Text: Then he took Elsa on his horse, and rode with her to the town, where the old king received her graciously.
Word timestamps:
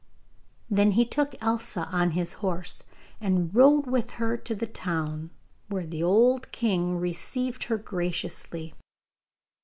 Then 0.67 0.93
he 0.93 1.05
took 1.05 1.35
Elsa 1.41 1.87
on 1.91 2.09
his 2.17 2.33
horse, 2.41 2.85
and 3.19 3.53
rode 3.53 3.85
with 3.85 4.13
her 4.13 4.35
to 4.35 4.55
the 4.55 4.65
town, 4.65 5.29
where 5.69 5.85
the 5.85 6.01
old 6.01 6.51
king 6.51 6.97
received 6.97 7.65
her 7.65 7.77
graciously. 7.77 8.73